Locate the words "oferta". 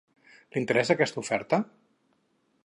1.27-1.61